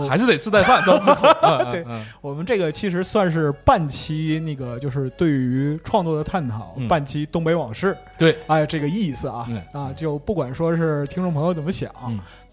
[0.09, 1.71] 还是得吃带饭，到最后。
[1.71, 1.85] 对，
[2.21, 7.97] 我们这个其实算是半期那个，就是对于创作的探讨，半期东北往事。
[8.17, 9.47] 对，哎，这个意思啊。
[9.71, 11.89] 啊，就不管说是听众朋友怎么想，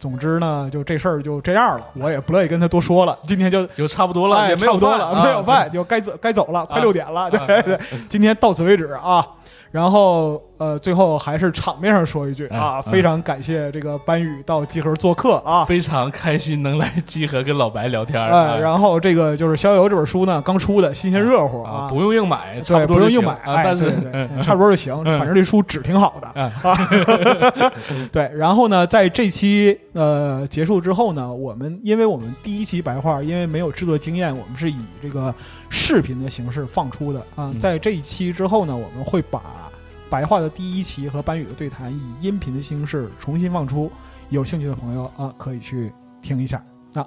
[0.03, 3.17] 总之呢，就这事儿就这样了，我也不乐意跟他多说了。
[3.25, 7.31] 今天就 就差不多了，也差不多了，没有饭 就该走该走了，快六点了。
[7.31, 7.79] 对对，
[8.09, 9.25] 今天到此为止啊。
[9.71, 18.55] 然后，呃，最后还是场面上说一句啊，非常感谢这个班宇到集合做客啊，非常开心能来集合跟老白聊天啊。
[18.59, 23.91] 然后这个就是《逍遥》这本书呢，刚出的新鲜热乎啊，不用硬买，对，不用硬买，但是
[24.43, 26.77] 差不多就行，反正这书纸挺好的啊。
[28.13, 35.35] 对，然后呢，在这期呃结束之后呢，我们因为我们第一期白话因为没有制作经验，我们是以这个
[35.69, 37.53] 视频的形式放出的啊。
[37.61, 39.71] 在这一期之后呢，我们会把
[40.09, 43.91] 白话的第一期和班宇的对谈以音频的形式重新放出，
[44.29, 46.63] 有兴趣的朋友啊，可以去听一下
[46.95, 47.07] 啊。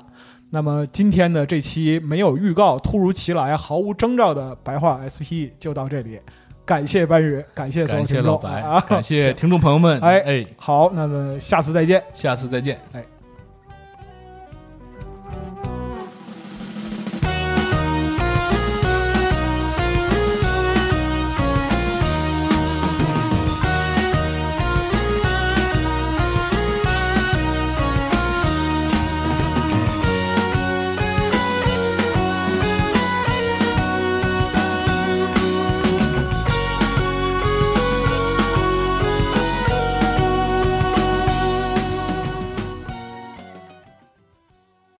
[0.49, 6.19] 那么今天的这期没有预告、突如其来、毫无征兆的白话 SP 就到这里，
[6.65, 8.41] 感谢白宇，感谢所有听众，
[8.87, 9.31] 感 谢。
[9.33, 13.03] 听众朋友们，哎哎，好，那么下次再见，下次再见，哎。